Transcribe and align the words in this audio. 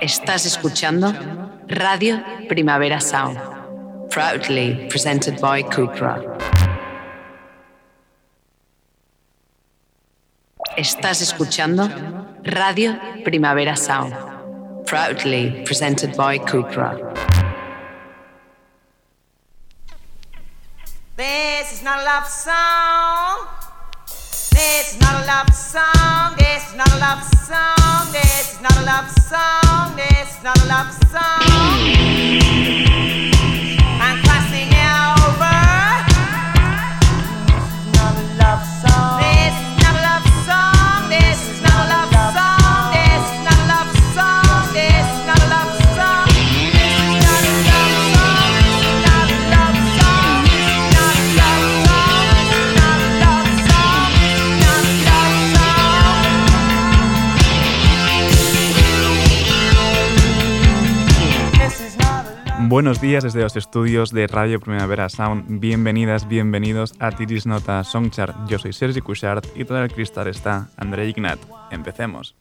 Estás 0.00 0.46
escuchando 0.46 1.12
Radio 1.68 2.24
Primavera 2.48 3.02
Sound, 3.02 3.38
proudly 4.08 4.88
presented 4.88 5.38
by 5.42 5.62
Cupra. 5.62 6.38
Estás 10.74 11.20
escuchando 11.20 11.86
Radio 12.44 12.98
Primavera 13.24 13.76
Sound, 13.76 14.14
proudly 14.86 15.62
presented 15.66 16.16
by 16.16 16.38
Cupra. 16.38 16.96
This 21.18 21.74
is 21.74 21.82
not 21.82 22.00
a 22.00 22.04
love 22.04 22.26
song. 22.26 23.59
It's 24.62 25.00
not 25.00 25.22
a 25.22 25.26
love 25.26 25.54
song. 25.54 26.34
It's 26.38 26.74
not 26.74 26.92
a 26.92 26.98
love 26.98 27.24
song. 27.24 28.08
It's 28.12 28.60
not 28.60 28.76
a 28.76 28.84
love 28.84 29.10
song. 29.10 29.94
It's 29.96 30.42
not 30.42 30.58
a 30.62 30.66
love 30.66 30.92
song. 31.10 32.49
Buenos 62.80 63.02
días 63.02 63.22
desde 63.22 63.42
los 63.42 63.56
estudios 63.56 64.10
de 64.10 64.26
Radio 64.26 64.58
Primavera 64.58 65.10
Sound. 65.10 65.60
Bienvenidas, 65.60 66.26
bienvenidos 66.26 66.94
a 66.98 67.10
Tiris 67.10 67.44
Nota 67.44 67.84
Songchart. 67.84 68.48
Yo 68.48 68.58
soy 68.58 68.72
Sergi 68.72 69.02
Cushart 69.02 69.44
y 69.54 69.66
tras 69.66 69.82
el 69.82 69.94
cristal 69.94 70.28
está 70.28 70.70
André 70.78 71.06
Ignat. 71.08 71.38
Empecemos. 71.70 72.34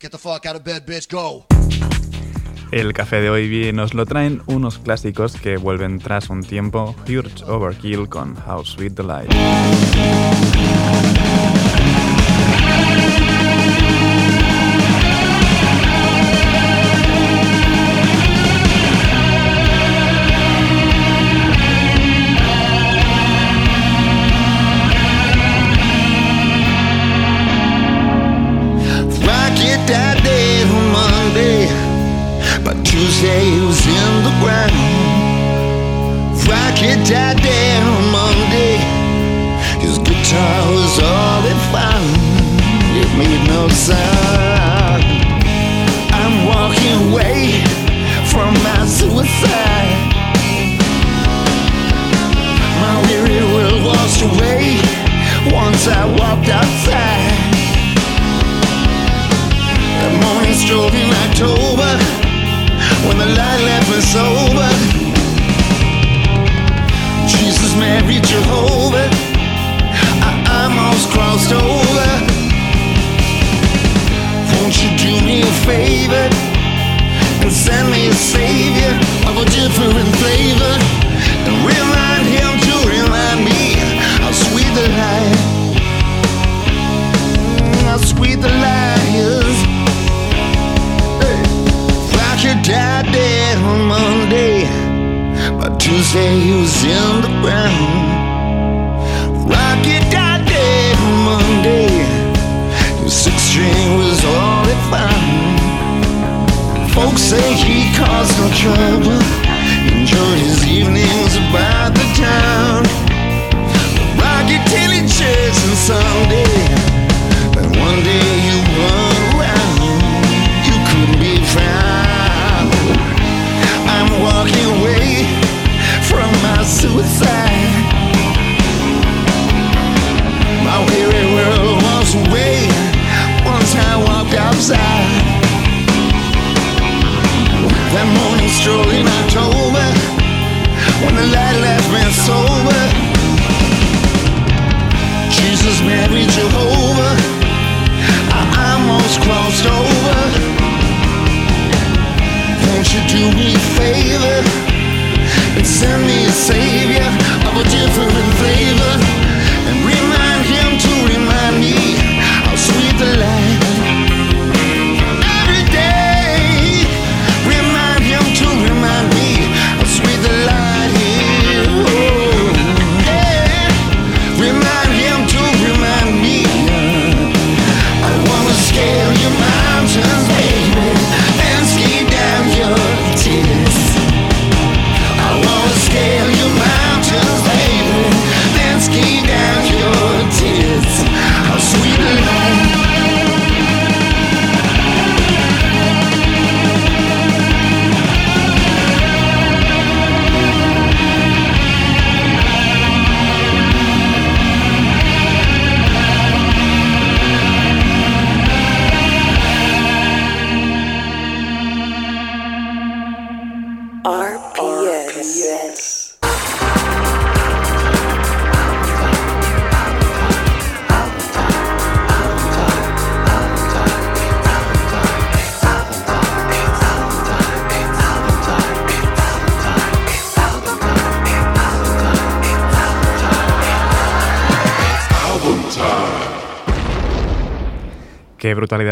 Get 0.00 0.10
the 0.10 0.16
fuck 0.16 0.46
out 0.46 0.56
of 0.56 0.64
bed, 0.64 0.86
bitch, 0.86 1.06
go. 1.10 1.44
El 2.70 2.92
café 2.92 3.20
de 3.20 3.30
hoy 3.30 3.72
nos 3.72 3.94
lo 3.94 4.06
traen 4.06 4.42
unos 4.46 4.78
clásicos 4.78 5.36
que 5.36 5.56
vuelven 5.56 5.98
tras 5.98 6.30
un 6.30 6.42
tiempo, 6.42 6.94
Huge 7.04 7.44
Overkill 7.46 8.08
con 8.08 8.36
How 8.46 8.64
Sweet 8.64 8.94
the 8.94 9.02
Light. 9.02 9.32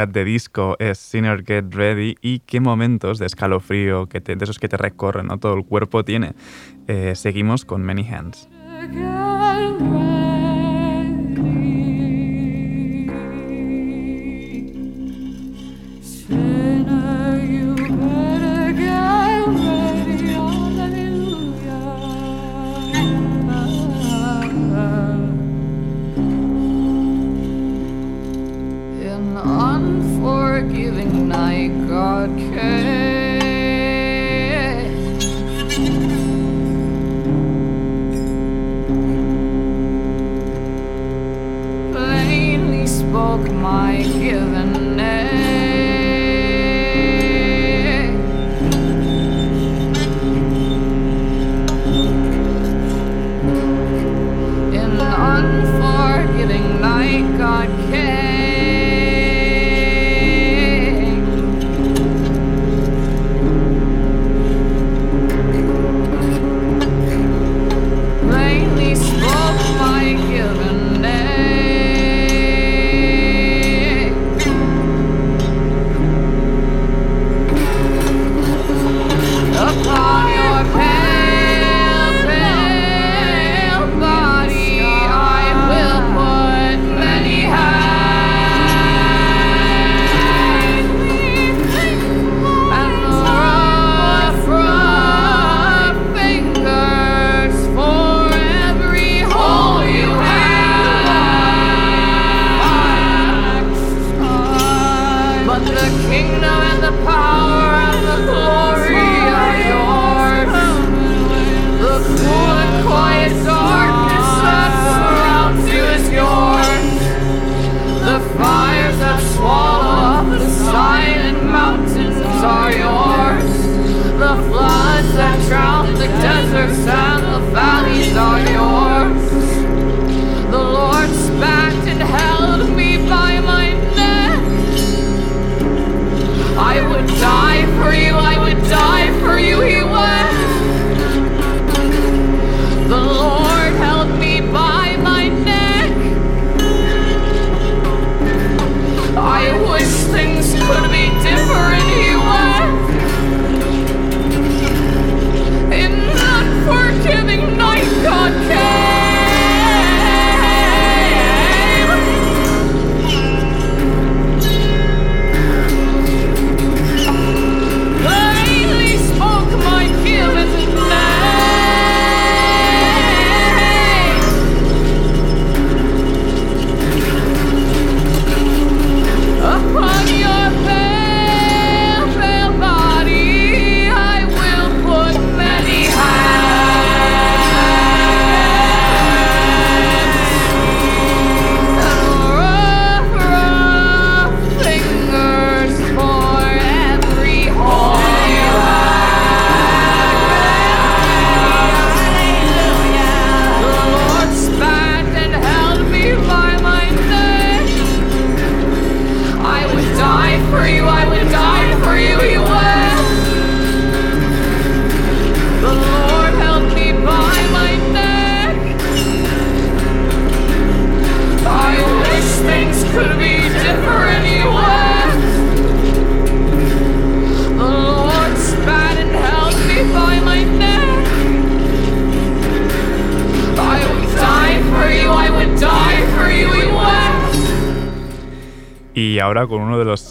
de 0.08 0.24
disco 0.24 0.76
es 0.78 0.98
Sinner 0.98 1.44
Get 1.44 1.74
Ready 1.74 2.16
y 2.20 2.40
qué 2.40 2.60
momentos 2.60 3.18
de 3.18 3.26
escalofrío, 3.26 4.06
que 4.06 4.20
de 4.20 4.36
esos 4.40 4.58
que 4.58 4.68
te 4.68 4.76
recorren, 4.76 5.26
¿no? 5.26 5.38
todo 5.38 5.54
el 5.54 5.64
cuerpo 5.64 6.04
tiene. 6.04 6.34
Eh, 6.86 7.14
seguimos 7.14 7.64
con 7.64 7.82
Many 7.82 8.06
Hands. 8.08 8.48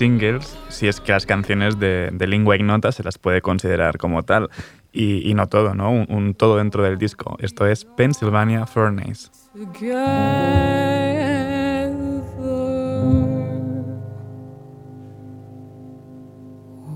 singles, 0.03 0.57
si 0.67 0.89
es 0.89 0.99
que 0.99 1.13
las 1.13 1.25
canciones 1.25 1.79
de, 1.79 2.09
de 2.11 2.27
lengua 2.27 2.57
ignota 2.57 2.91
se 2.91 3.03
las 3.03 3.17
puede 3.17 3.41
considerar 3.41 3.97
como 3.97 4.23
tal. 4.23 4.49
Y, 4.91 5.29
y 5.29 5.33
no 5.33 5.47
todo, 5.47 5.73
¿no? 5.75 5.91
Un, 5.91 6.05
un, 6.09 6.33
todo 6.33 6.57
dentro 6.57 6.83
del 6.83 6.97
disco. 6.97 7.37
Esto 7.39 7.65
es 7.65 7.85
Pennsylvania 7.85 8.65
Furnace. 8.65 9.29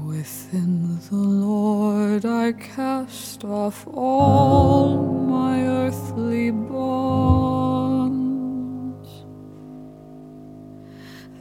Within 0.06 1.00
the 1.10 1.16
Lord 1.16 2.26
I 2.26 2.52
cast 2.54 3.46
off 3.46 3.88
all 3.88 4.98
my 5.30 5.62
earthly 5.64 6.52
bonds. 6.52 8.18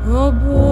Oh 0.07 0.33
boy. 0.33 0.70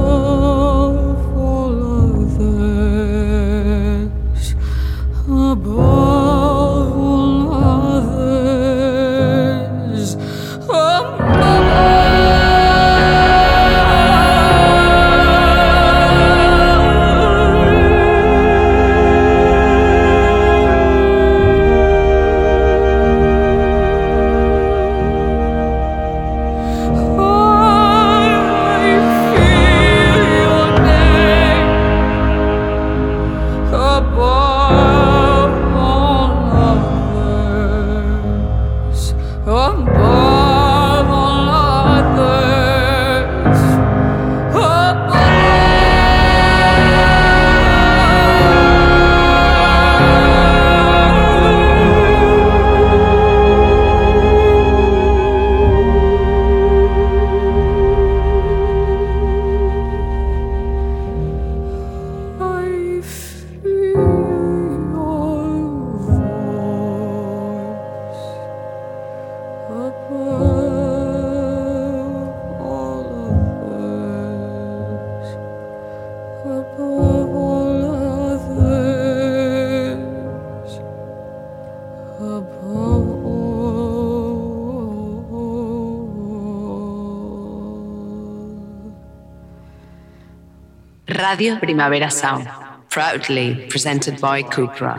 Radio 91.31 91.61
Primavera 91.61 92.11
Sound, 92.11 92.49
proudly 92.89 93.67
presented 93.69 94.19
by 94.19 94.43
Cupra. 94.45 94.99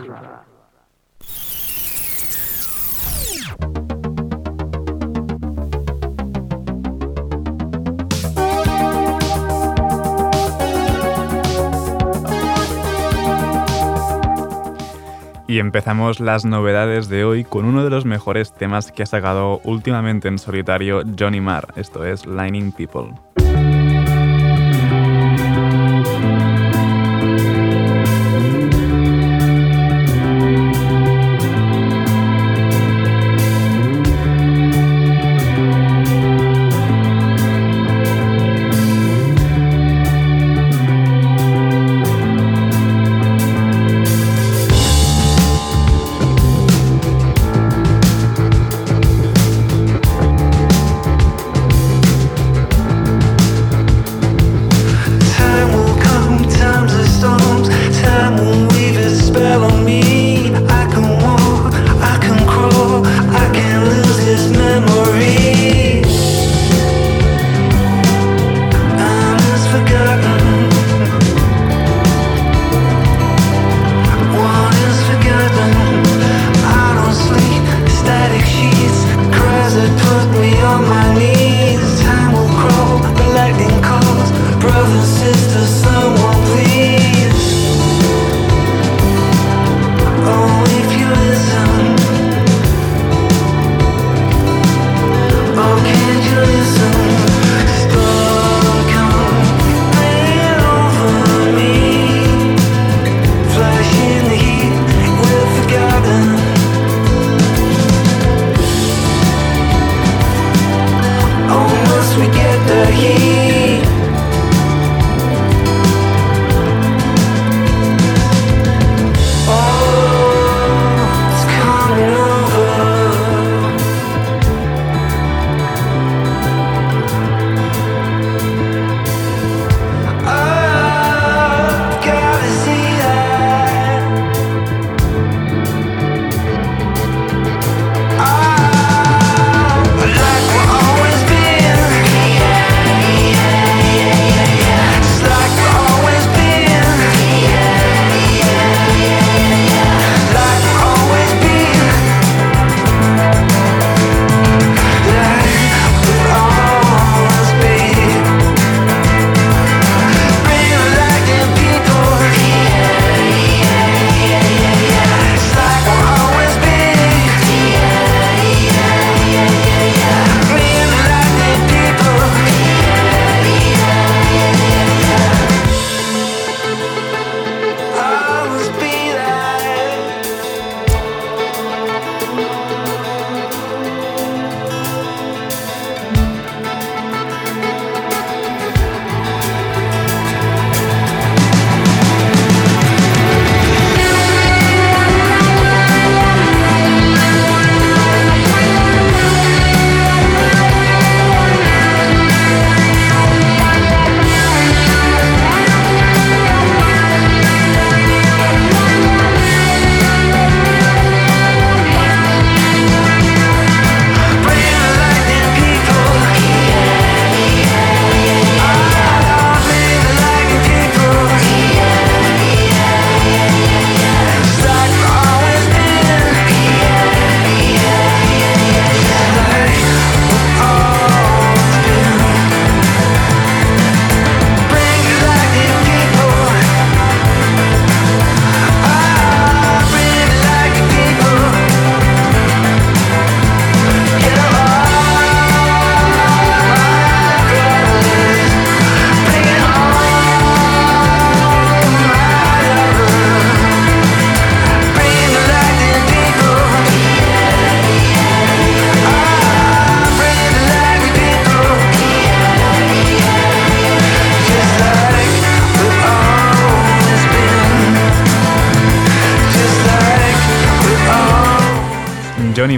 Y 15.48 15.58
empezamos 15.58 16.20
las 16.20 16.44
novedades 16.44 17.08
de 17.08 17.24
hoy 17.24 17.42
con 17.42 17.64
uno 17.64 17.82
de 17.82 17.90
los 17.90 18.04
mejores 18.04 18.52
temas 18.52 18.92
que 18.92 19.02
ha 19.02 19.06
sacado 19.06 19.60
últimamente 19.64 20.28
en 20.28 20.38
solitario 20.38 21.02
Johnny 21.18 21.40
Marr, 21.40 21.74
esto 21.74 22.04
es 22.04 22.24
Lining 22.24 22.70
People. 22.70 23.14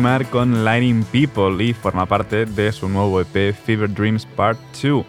Marr 0.01 0.27
con 0.27 0.65
Lighting 0.65 1.05
People 1.05 1.63
y 1.63 1.75
forma 1.75 2.07
parte 2.07 2.47
de 2.47 2.73
su 2.73 2.89
nuevo 2.89 3.21
EP 3.21 3.55
Fever 3.55 3.93
Dreams 3.93 4.25
Part 4.25 4.59
2. 4.83 5.05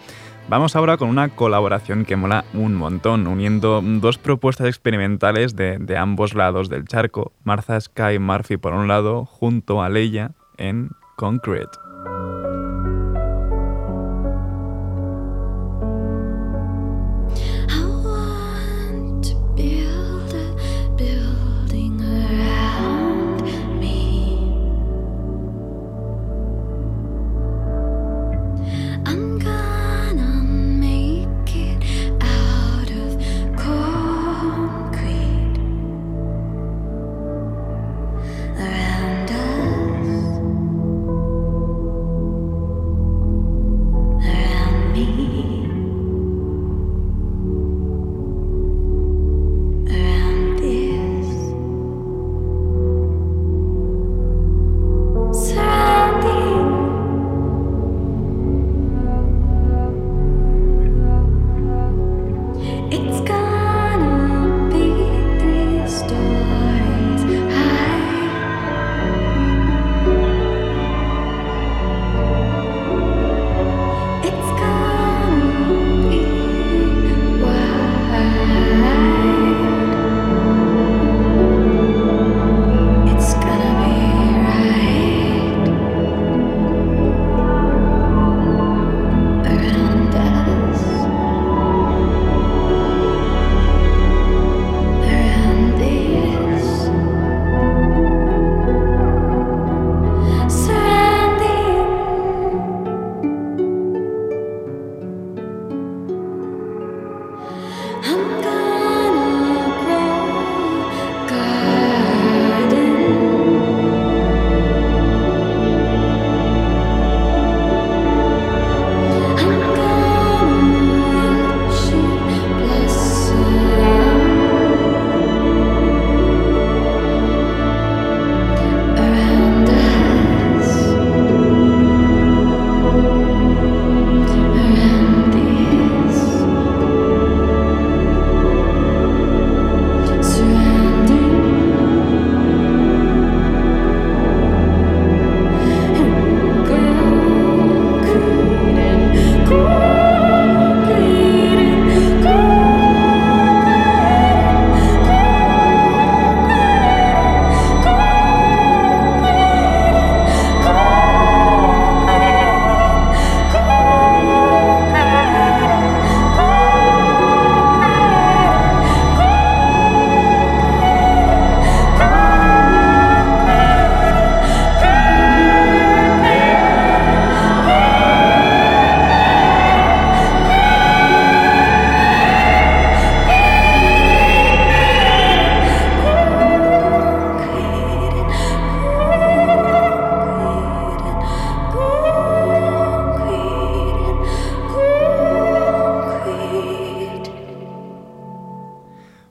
Vamos 0.49 0.75
ahora 0.75 0.97
con 0.97 1.09
una 1.09 1.29
colaboración 1.29 2.05
que 2.05 2.15
mola 2.15 2.43
un 2.53 2.75
montón, 2.75 3.27
uniendo 3.27 3.81
dos 3.81 4.17
propuestas 4.17 4.67
experimentales 4.67 5.55
de, 5.55 5.77
de 5.77 5.97
ambos 5.97 6.33
lados 6.33 6.69
del 6.69 6.85
charco. 6.85 7.31
Martha 7.43 7.79
Sky 7.79 8.19
Murphy 8.19 8.57
por 8.57 8.73
un 8.73 8.87
lado, 8.87 9.25
junto 9.25 9.81
a 9.81 9.89
Leia 9.89 10.31
en 10.57 10.89
Concrete. 11.15 11.82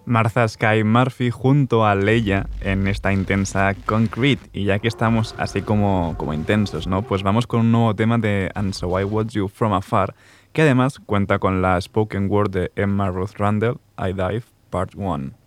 Martha 0.04 0.46
Sky 0.48 0.84
Murphy 0.84 1.30
junto 1.30 1.86
a 1.86 1.94
Leia 1.94 2.48
en 2.60 2.88
esta 2.88 3.12
intensa 3.12 3.74
Concrete. 3.86 4.48
Y 4.52 4.64
ya 4.64 4.78
que 4.78 4.88
estamos 4.88 5.34
así 5.38 5.62
como, 5.62 6.14
como 6.18 6.34
intensos, 6.34 6.86
¿no? 6.86 7.02
Pues 7.02 7.22
vamos 7.22 7.46
con 7.46 7.60
un 7.60 7.72
nuevo 7.72 7.94
tema 7.94 8.18
de 8.18 8.50
And 8.54 8.72
So 8.72 8.98
I 8.98 9.04
Watch 9.04 9.34
You 9.34 9.48
From 9.48 9.72
Afar, 9.72 10.14
que 10.52 10.62
además 10.62 10.98
cuenta 10.98 11.38
con 11.38 11.62
la 11.62 11.80
spoken 11.80 12.30
word 12.30 12.50
de 12.50 12.72
Emma 12.76 13.10
Ruth 13.10 13.36
Randall, 13.38 13.78
I 13.98 14.12
Dive 14.12 14.44
Part 14.70 14.94
1. 14.96 15.41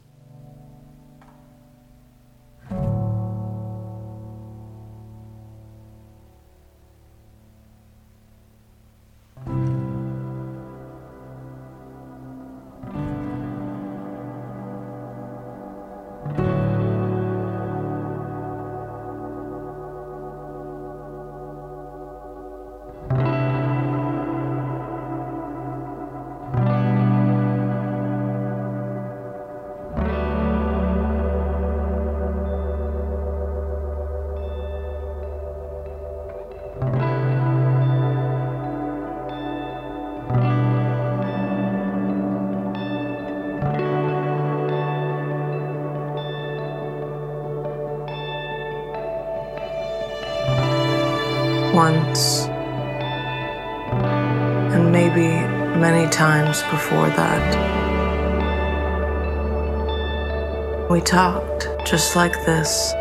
Talked 61.16 61.70
just 61.86 62.18
like 62.18 62.34
this, 62.46 62.92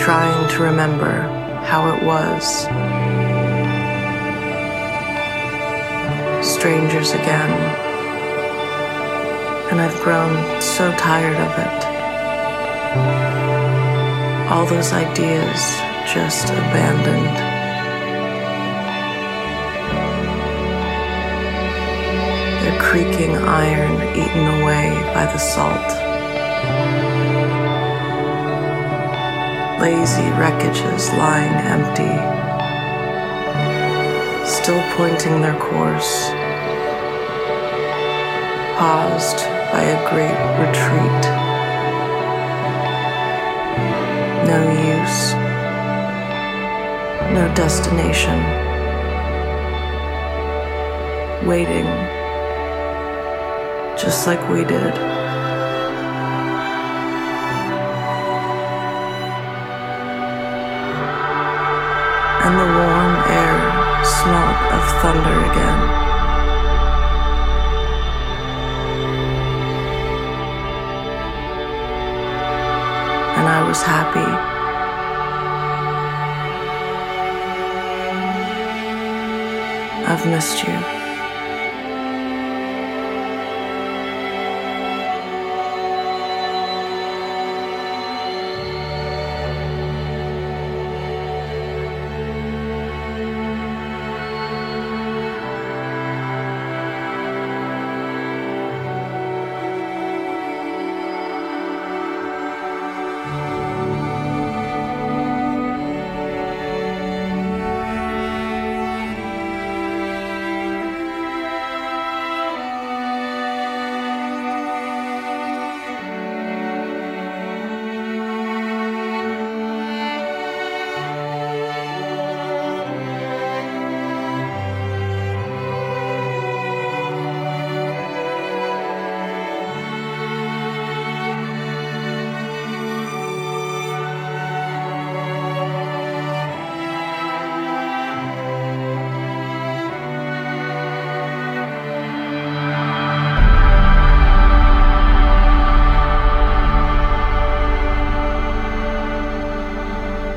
trying 0.00 0.48
to 0.48 0.62
remember 0.62 1.22
how 1.64 1.92
it 1.92 2.00
was. 2.04 2.66
Strangers 6.46 7.10
again, 7.10 7.50
and 9.72 9.80
I've 9.80 10.00
grown 10.04 10.36
so 10.62 10.88
tired 10.98 11.40
of 11.48 11.52
it. 11.66 11.80
All 14.52 14.66
those 14.66 14.92
ideas 14.92 15.58
just 16.06 16.48
abandoned. 16.50 17.54
Creaking 22.80 23.34
iron 23.36 23.94
eaten 24.16 24.62
away 24.62 24.90
by 25.12 25.24
the 25.26 25.38
salt. 25.38 26.03
Lazy 29.84 30.30
wreckages 30.40 31.14
lying 31.18 31.52
empty, 31.76 32.14
still 34.48 34.82
pointing 34.96 35.42
their 35.42 35.58
course, 35.60 36.30
paused 38.78 39.44
by 39.74 39.82
a 39.82 40.08
great 40.08 40.38
retreat. 40.62 41.24
No 44.48 44.58
use, 44.96 45.34
no 47.34 47.44
destination, 47.54 48.40
waiting 51.46 51.84
just 53.98 54.26
like 54.26 54.48
we 54.48 54.64
did. 54.64 55.13
Thunder 65.04 65.38
again. 65.50 65.80
And 73.36 73.46
I 73.46 73.60
was 73.68 73.82
happy. 73.82 74.30
I've 80.10 80.24
missed 80.26 80.66
you. 80.66 81.03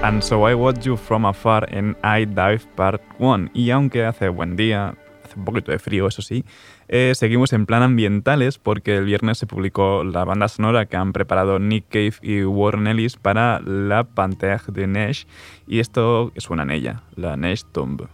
And 0.08 0.22
So 0.22 0.50
I 0.50 0.54
Watch 0.54 0.86
You 0.86 0.96
From 0.96 1.26
Afar 1.26 1.68
en 1.70 1.98
I 2.02 2.26
Dive 2.26 2.62
Part 2.76 3.02
1. 3.20 3.50
Y 3.54 3.72
aunque 3.72 4.06
hace 4.06 4.30
buen 4.30 4.56
día, 4.56 4.96
hace 5.26 5.38
un 5.38 5.44
poquito 5.44 5.74
de 5.74 5.80
frío, 5.80 6.08
eso 6.08 6.22
sí, 6.22 6.46
eh, 6.88 7.12
seguimos 7.14 7.52
en 7.52 7.66
plan 7.66 7.84
ambientales 7.84 8.58
porque 8.58 8.96
el 8.96 9.04
viernes 9.04 9.38
se 9.38 9.48
publicó 9.48 10.06
la 10.06 10.24
banda 10.24 10.48
sonora 10.48 10.86
que 10.86 10.96
han 10.96 11.12
preparado 11.12 11.60
Nick 11.60 11.90
Cave 11.90 12.14
y 12.22 12.46
Warren 12.46 12.88
Ellis 12.88 13.18
para 13.18 13.60
la 13.60 14.06
Panthère 14.06 14.72
de 14.72 14.88
Neige. 14.88 15.28
Y 15.68 15.82
esto 15.82 16.32
suena 16.38 16.64
en 16.64 16.72
ella, 16.72 17.04
la 17.18 17.36
Neige 17.36 17.66
Tombe. 17.74 18.06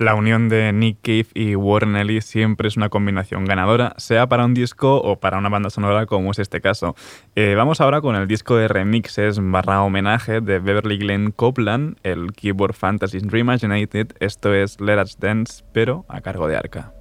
La 0.00 0.14
unión 0.14 0.48
de 0.48 0.72
Nick 0.72 0.96
Cave 1.02 1.26
y 1.34 1.54
Warren 1.56 1.94
Ellis 1.94 2.24
siempre 2.24 2.68
es 2.68 2.78
una 2.78 2.88
combinación 2.88 3.44
ganadora, 3.44 3.92
sea 3.98 4.26
para 4.30 4.46
un 4.46 4.54
disco 4.54 4.96
o 4.96 5.20
para 5.20 5.36
una 5.36 5.50
banda 5.50 5.68
sonora 5.68 6.06
como 6.06 6.30
es 6.30 6.38
este 6.38 6.62
caso. 6.62 6.96
Eh, 7.36 7.54
vamos 7.54 7.82
ahora 7.82 8.00
con 8.00 8.16
el 8.16 8.26
disco 8.26 8.56
de 8.56 8.66
remixes 8.66 9.38
barra 9.42 9.82
homenaje 9.82 10.40
de 10.40 10.58
Beverly 10.58 10.96
Glenn 10.96 11.32
Copeland, 11.32 11.98
el 12.02 12.32
Keyboard 12.32 12.72
Fantasy 12.72 13.18
Reimaginated. 13.18 14.12
Esto 14.20 14.54
es 14.54 14.80
Let 14.80 15.02
Us 15.02 15.18
Dance, 15.20 15.64
pero 15.74 16.06
a 16.08 16.22
cargo 16.22 16.48
de 16.48 16.56
Arca. 16.56 16.94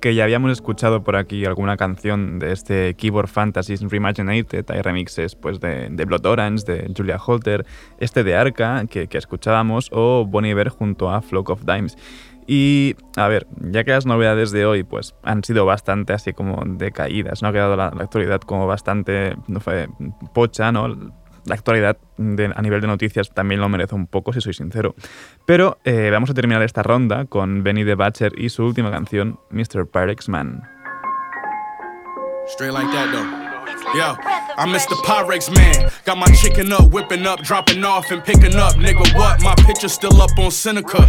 Que 0.00 0.14
ya 0.14 0.24
habíamos 0.24 0.52
escuchado 0.52 1.02
por 1.02 1.16
aquí 1.16 1.44
alguna 1.44 1.76
canción 1.76 2.38
de 2.38 2.52
este 2.52 2.94
Keyboard 2.94 3.28
Fantasies 3.28 3.80
Reimaginated. 3.80 4.70
Hay 4.70 4.82
remixes 4.82 5.34
pues, 5.34 5.60
de, 5.60 5.88
de 5.90 6.04
Blood 6.04 6.26
Orange, 6.26 6.64
de 6.64 6.92
Julia 6.96 7.18
Holter, 7.24 7.64
este 7.98 8.24
de 8.24 8.36
Arca 8.36 8.84
que, 8.88 9.08
que 9.08 9.18
escuchábamos, 9.18 9.88
o 9.92 10.24
Bon 10.26 10.44
Iver 10.44 10.68
junto 10.68 11.10
a 11.10 11.22
Flock 11.22 11.50
of 11.50 11.64
Dimes. 11.64 11.96
Y 12.46 12.96
a 13.16 13.28
ver, 13.28 13.46
ya 13.60 13.84
que 13.84 13.90
las 13.90 14.06
novedades 14.06 14.52
de 14.52 14.64
hoy 14.64 14.82
pues 14.82 15.14
han 15.22 15.44
sido 15.44 15.66
bastante 15.66 16.14
así 16.14 16.32
como 16.32 16.62
decaídas, 16.64 17.42
no 17.42 17.48
ha 17.48 17.52
quedado 17.52 17.76
la, 17.76 17.90
la 17.94 18.04
actualidad 18.04 18.40
como 18.40 18.66
bastante 18.66 19.36
no 19.48 19.60
fue, 19.60 19.88
pocha, 20.32 20.72
¿no? 20.72 21.12
La 21.48 21.54
actualidad 21.54 21.96
a 22.18 22.62
nivel 22.62 22.80
de 22.80 22.86
noticias 22.86 23.30
también 23.32 23.60
lo 23.60 23.68
merece 23.68 23.94
un 23.94 24.06
poco, 24.06 24.32
si 24.32 24.40
soy 24.40 24.52
sincero. 24.52 24.94
Pero 25.46 25.78
eh, 25.84 26.10
vamos 26.12 26.30
a 26.30 26.34
terminar 26.34 26.62
esta 26.62 26.82
ronda 26.82 27.24
con 27.24 27.62
Benny 27.62 27.84
the 27.84 27.94
Butcher 27.94 28.38
y 28.38 28.50
su 28.50 28.64
última 28.64 28.90
canción, 28.90 29.40
Mr. 29.50 29.86
Pyrex 29.86 30.28
Man. 30.28 30.62
Straight 32.46 32.72
like 32.72 32.90
that 32.92 33.10
though. 33.12 34.37
I'm 34.58 34.70
Mr. 34.70 34.98
Pyrex 35.06 35.54
man. 35.54 35.88
Got 36.04 36.18
my 36.18 36.26
chicken 36.34 36.72
up, 36.72 36.90
whipping 36.90 37.24
up, 37.24 37.38
dropping 37.44 37.84
off 37.84 38.10
and 38.10 38.24
picking 38.24 38.56
up. 38.56 38.74
Nigga, 38.74 39.14
what? 39.14 39.40
My 39.40 39.54
picture 39.54 39.86
still 39.86 40.20
up 40.20 40.36
on 40.36 40.50
Seneca. 40.50 41.06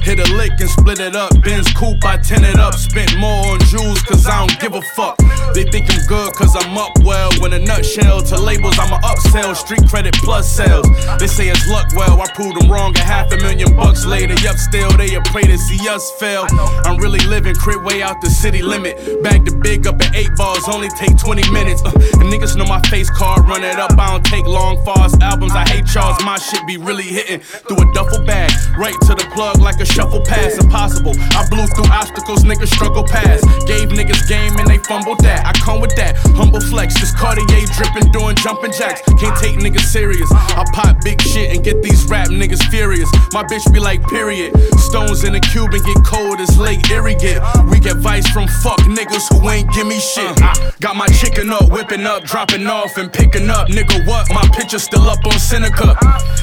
Hit 0.00 0.18
a 0.18 0.34
lick 0.34 0.52
and 0.60 0.70
split 0.70 1.00
it 1.00 1.14
up. 1.14 1.30
Ben's 1.42 1.70
coupe, 1.74 2.02
I 2.06 2.16
tin 2.16 2.42
it 2.42 2.58
up. 2.58 2.72
Spent 2.72 3.18
more 3.18 3.52
on 3.52 3.60
jewels, 3.68 4.00
cause 4.00 4.26
I 4.26 4.46
don't 4.46 4.58
give 4.60 4.72
a 4.72 4.80
fuck. 4.96 5.18
They 5.52 5.64
think 5.64 5.92
I'm 5.92 6.06
good, 6.06 6.32
cause 6.32 6.56
I'm 6.56 6.78
up 6.78 6.92
well. 7.04 7.30
When 7.40 7.52
a 7.52 7.58
nutshell 7.58 8.22
to 8.22 8.40
labels, 8.40 8.78
I'm 8.78 8.90
a 8.90 8.98
upsell. 9.04 9.54
Street 9.54 9.86
credit 9.90 10.14
plus 10.14 10.50
sales. 10.50 10.86
They 11.18 11.26
say 11.26 11.48
it's 11.48 11.68
luck, 11.68 11.88
well, 11.94 12.18
I 12.22 12.32
proved 12.32 12.58
them 12.58 12.72
wrong. 12.72 12.96
A 12.96 13.00
half 13.00 13.30
a 13.30 13.36
million 13.36 13.76
bucks 13.76 14.06
later, 14.06 14.32
yup, 14.40 14.56
still 14.56 14.90
they 14.96 15.14
a 15.16 15.20
pray 15.20 15.42
to 15.42 15.58
see 15.58 15.86
us 15.86 16.10
fail. 16.12 16.46
I'm 16.86 16.96
really 16.96 17.20
living 17.26 17.56
crib 17.56 17.84
way 17.84 18.00
out 18.00 18.22
the 18.22 18.30
city 18.30 18.62
limit. 18.62 19.22
Back 19.22 19.44
to 19.44 19.54
big 19.54 19.86
up 19.86 20.00
at 20.00 20.16
eight 20.16 20.34
balls, 20.34 20.66
only 20.66 20.88
take 20.96 21.18
20 21.18 21.50
minutes. 21.50 21.82
Uh, 21.82 21.92
and 21.94 22.32
niggas 22.32 22.56
know 22.56 22.64
my 22.64 22.80
face 22.88 23.10
card, 23.10 23.48
run 23.48 23.62
it 23.64 23.78
up. 23.78 23.92
I 23.98 24.10
don't 24.10 24.24
take 24.24 24.46
long 24.46 24.82
fast 24.84 25.20
albums. 25.22 25.52
I 25.52 25.68
hate 25.68 25.92
y'all's. 25.94 26.22
my 26.24 26.38
shit 26.38 26.64
be 26.66 26.76
really 26.76 27.04
hitting 27.04 27.40
through 27.40 27.78
a 27.78 27.92
duffel 27.92 28.24
bag. 28.24 28.50
Right 28.78 28.94
to 29.06 29.14
the 29.14 29.26
plug 29.34 29.60
like 29.60 29.80
a 29.80 29.84
shuffle 29.84 30.22
pass, 30.24 30.58
impossible. 30.58 31.14
I 31.34 31.46
blew 31.50 31.66
through 31.66 31.90
obstacles, 31.92 32.44
niggas 32.44 32.72
struggle 32.72 33.04
past. 33.04 33.44
Gave 33.66 33.90
niggas 33.90 34.28
game 34.28 34.56
and 34.58 34.68
they 34.68 34.78
fumbled 34.78 35.20
that. 35.20 35.46
I 35.46 35.52
come 35.58 35.80
with 35.80 35.94
that 35.96 36.16
humble 36.36 36.60
flex, 36.60 36.94
this 37.00 37.12
Cartier 37.12 37.66
dripping, 37.76 38.12
doing 38.12 38.36
jumping 38.36 38.72
jacks. 38.72 39.02
Can't 39.18 39.36
take 39.36 39.56
niggas 39.58 39.86
serious. 39.86 40.30
I 40.32 40.64
pop 40.72 41.02
big 41.02 41.20
shit 41.20 41.54
and 41.54 41.64
get 41.64 41.82
these 41.82 42.04
rap 42.06 42.28
niggas 42.28 42.62
furious. 42.70 43.10
My 43.32 43.42
bitch 43.44 43.66
be 43.72 43.80
like, 43.80 44.02
period. 44.08 44.56
Stones 44.78 45.24
in 45.24 45.32
the 45.32 45.40
cube 45.40 45.72
and 45.74 45.84
get 45.84 45.98
cold 46.04 46.40
as 46.40 46.58
Lake 46.58 46.88
Erie 46.90 47.14
get. 47.14 47.42
We 47.70 47.76
advice 47.86 48.28
from 48.28 48.48
fuck 48.62 48.80
niggas 48.80 49.26
who 49.32 49.48
ain't 49.50 49.72
give 49.72 49.86
me 49.86 49.98
shit. 50.00 50.30
I 50.42 50.72
Got 50.80 50.96
my 50.96 51.06
chicken 51.08 51.50
up, 51.50 51.70
whipping 51.70 52.06
up, 52.06 52.24
dropping 52.24 52.66
off 52.66 52.75
and 52.76 53.12
picking 53.12 53.48
up. 53.48 53.68
Nigga, 53.68 54.06
what? 54.06 54.28
My 54.30 54.46
picture 54.52 54.78
still 54.78 55.08
up 55.08 55.24
on 55.24 55.38
Seneca. 55.38 55.96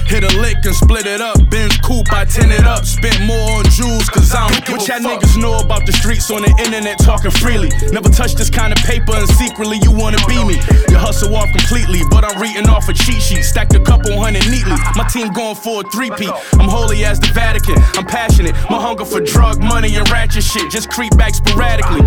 Hit 0.08 0.24
a 0.24 0.42
lick 0.42 0.58
and 0.66 0.76
split 0.76 1.06
it 1.06 1.22
up. 1.22 1.38
Ben's 1.50 1.78
coupe, 1.78 2.12
I 2.12 2.26
tin 2.26 2.52
it 2.52 2.66
up. 2.66 2.86
Spent 2.86 3.22
more 3.26 3.52
on 3.52 3.66
jewels, 3.70 4.10
cause 4.10 4.34
I 4.34 4.50
don't 4.50 4.66
give 4.66 4.78
what 4.78 4.88
y'all 4.88 5.00
niggas 5.00 5.40
know 5.40 5.60
about 5.60 5.86
the 5.86 5.94
streets 5.94 6.30
on 6.32 6.42
the 6.42 6.50
internet 6.66 6.98
talking 7.00 7.32
freely. 7.32 7.70
Never 7.92 8.10
touch 8.10 8.34
this 8.34 8.50
kind 8.50 8.74
of 8.74 8.80
paper 8.80 9.14
and 9.14 9.30
secretly 9.30 9.78
you 9.84 9.92
wanna 9.92 10.18
be 10.28 10.44
me. 10.44 10.56
You 10.90 10.98
hustle 10.98 11.36
off 11.36 11.50
completely, 11.52 12.02
but 12.10 12.26
I'm 12.26 12.42
reading 12.42 12.68
off 12.68 12.90
a 12.90 12.94
cheat 12.94 13.22
sheet. 13.22 13.44
Stacked 13.44 13.76
a 13.76 13.80
couple 13.80 14.18
hundred 14.20 14.50
neatly. 14.50 14.78
My 14.96 15.08
team 15.08 15.32
going 15.34 15.56
for 15.56 15.82
a 15.82 15.90
three-peat. 15.92 16.34
I'm 16.60 16.68
holy 16.68 17.06
as 17.06 17.20
the 17.20 17.28
Vatican. 17.34 17.76
I'm 17.94 18.06
passionate. 18.06 18.56
My 18.70 18.82
hunger 18.82 19.06
for 19.06 19.22
drug 19.22 19.62
money 19.62 19.96
and 19.96 20.10
ratchet 20.10 20.44
shit 20.44 20.72
just 20.72 20.90
creep 20.90 21.16
back 21.16 21.36
sporadically. 21.36 22.02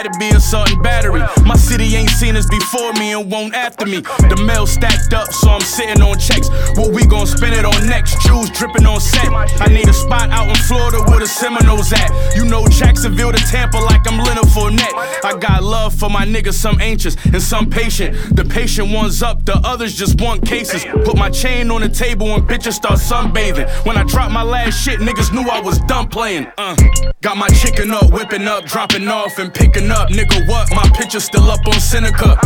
A 0.00 0.04
brick 0.04 0.12
and 0.12 0.18
be 0.20 0.36
assault 0.36 0.70
and 0.70 0.82
battery. 0.82 1.22
My 1.44 1.56
city 1.56 1.94
ain't 1.96 2.10
seen 2.10 2.36
us 2.36 2.46
before 2.46 2.92
me 2.94 3.12
and 3.12 3.30
won't 3.30 3.54
after 3.54 3.86
me. 3.86 4.00
The 4.00 4.42
mail 4.46 4.66
stacked 4.66 5.12
up, 5.12 5.32
so 5.32 5.50
I'm 5.50 5.60
sitting 5.60 6.02
on 6.02 6.18
checks. 6.18 6.48
What 6.76 6.92
we 6.92 7.04
gon' 7.06 7.26
spend 7.26 7.54
it 7.54 7.64
on 7.64 7.86
next? 7.86 8.20
Jewels 8.22 8.50
dripping 8.50 8.86
on 8.86 9.00
set. 9.00 9.28
I 9.60 9.66
need 9.68 9.88
a 9.88 9.92
spot 9.92 10.30
out 10.30 10.48
in 10.48 10.56
Florida 10.64 11.02
where 11.08 11.20
the 11.20 11.26
Seminoles 11.26 11.92
at. 11.92 12.10
You 12.34 12.44
know 12.44 12.66
Jacksonville 12.68 13.32
to 13.32 13.38
Tampa 13.50 13.78
like 13.78 14.06
I'm 14.06 14.18
Leonard 14.18 14.46
Fournette. 14.46 15.24
I 15.24 15.36
got 15.38 15.62
love 15.62 15.94
for 15.94 16.08
my 16.08 16.24
niggas, 16.24 16.54
some 16.54 16.80
anxious 16.80 17.16
and 17.26 17.42
some 17.42 17.68
patient. 17.68 18.36
The 18.36 18.44
patient 18.44 18.92
one's 18.92 19.22
up, 19.22 19.44
the 19.44 19.56
others 19.64 19.94
just 19.94 20.20
want 20.20 20.46
cases. 20.46 20.84
Put 21.04 21.16
my 21.16 21.30
chain 21.30 21.70
on 21.70 21.82
the 21.82 21.88
table 21.88 22.34
and 22.34 22.42
bitches 22.48 22.74
start 22.74 22.98
sunbathing. 23.00 23.68
When 23.84 23.96
I 23.96 24.04
dropped 24.04 24.32
my 24.32 24.42
last 24.42 24.82
shit, 24.82 25.00
niggas 25.00 25.32
knew 25.32 25.48
I 25.48 25.60
was 25.60 25.78
done 25.80 26.08
playing. 26.08 26.46
Uh. 26.56 26.76
Got 27.20 27.36
my 27.36 27.48
chicken 27.48 27.90
up, 27.90 28.10
whipping 28.10 28.48
up, 28.48 28.64
dropping 28.64 29.06
off 29.08 29.38
and 29.38 29.52
picking 29.52 29.89
up. 29.92 30.08
Nigga, 30.08 30.46
what? 30.46 30.70
My 30.72 30.88
picture 30.96 31.20
still 31.20 31.50
up 31.50 31.66
on 31.66 31.80
Seneca. 31.80 32.38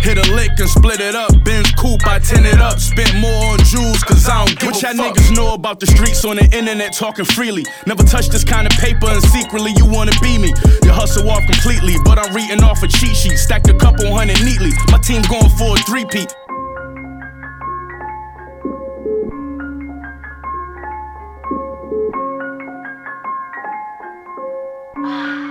Hit 0.00 0.18
a 0.18 0.32
lick 0.32 0.50
and 0.58 0.68
split 0.68 1.00
it 1.00 1.14
up. 1.14 1.30
Ben's 1.44 1.70
coupe, 1.72 2.06
I 2.06 2.18
tin 2.18 2.46
it 2.46 2.60
up. 2.60 2.78
Spent 2.78 3.14
more 3.16 3.44
on 3.52 3.58
jewels, 3.64 4.02
cause 4.02 4.28
I 4.28 4.44
don't 4.44 4.58
give 4.58 4.70
what 4.70 4.82
y'all 4.82 4.94
niggas 4.94 5.36
know 5.36 5.54
about 5.54 5.80
the 5.80 5.86
streets 5.86 6.24
on 6.24 6.36
the 6.36 6.44
internet 6.56 6.92
talking 6.92 7.24
freely. 7.24 7.64
Never 7.86 8.02
touch 8.02 8.28
this 8.28 8.44
kind 8.44 8.66
of 8.66 8.72
paper 8.78 9.08
and 9.08 9.22
secretly 9.22 9.72
you 9.76 9.86
wanna 9.86 10.12
be 10.22 10.38
me. 10.38 10.54
You 10.82 10.90
hustle 10.90 11.28
off 11.30 11.44
completely, 11.44 11.96
but 12.04 12.18
I'm 12.18 12.34
reading 12.34 12.62
off 12.62 12.82
a 12.82 12.88
cheat 12.88 13.16
sheet. 13.16 13.36
Stacked 13.36 13.68
a 13.68 13.74
couple 13.74 14.12
hundred 14.14 14.42
neatly. 14.44 14.72
My 14.90 14.98
team 14.98 15.22
going 15.28 15.50
for 15.58 15.76
a 15.76 15.80
three-peat. 15.84 16.34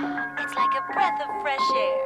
It's 0.42 0.54
like 0.54 0.74
a 0.74 0.80
breath 0.94 1.20
of 1.20 1.28
fresh 1.42 1.70
air. 1.76 1.98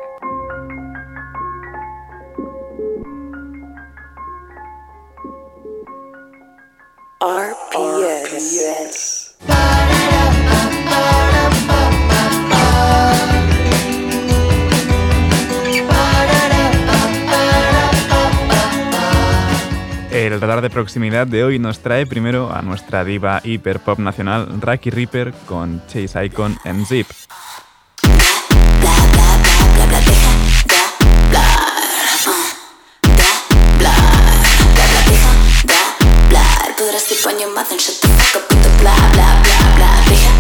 RPS. 7.21 9.37
El 20.11 20.41
radar 20.41 20.61
de 20.61 20.71
proximidad 20.71 21.29
de 21.29 21.45
hoy 21.45 21.61
nos 21.61 21.79
trae 21.79 22.05
primero 22.07 22.53
a 22.53 22.63
nuestra 22.63 23.05
diva 23.05 23.41
hiperpop 23.45 24.01
nacional 24.01 24.61
Raki 24.61 24.91
Reaper 24.91 25.33
con 25.47 25.87
Chase 25.87 26.25
Icon 26.25 26.59
en 26.65 26.85
Zip. 26.85 27.07
And 37.71 37.81
shut 37.81 37.97
the 38.03 38.09
fuck 38.09 38.43
up 38.43 38.51
with 38.51 38.63
the 38.63 38.71
bla 38.81 38.95
bla 39.13 39.29
bla 39.43 39.61
bla. 39.77 39.91
Deja 40.09 40.33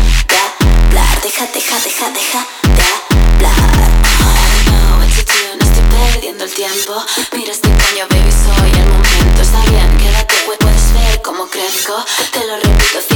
deja, 1.22 1.47
deja, 1.53 1.79
deja, 1.81 2.11
deja 2.11 2.47
de 2.77 3.47
hablar. 3.47 3.91
I 4.20 4.45
don't 4.51 4.66
know 4.68 4.99
what 4.99 5.11
to 5.16 5.25
do, 5.25 5.57
no 5.59 5.64
estoy 5.64 5.85
perdiendo 5.89 6.45
el 6.45 6.53
tiempo. 6.53 6.95
Mira 7.33 7.53
este 7.53 7.68
coño, 7.68 8.07
baby, 8.11 8.31
soy 8.31 8.70
el 8.81 8.87
momento. 8.89 9.43
Está 9.43 9.61
bien, 9.70 9.97
quédate, 9.99 10.35
puedes 10.45 10.93
ver 10.93 11.22
cómo 11.22 11.47
crezco. 11.49 11.95
Te 12.33 12.47
lo 12.47 12.57
repito, 12.57 13.14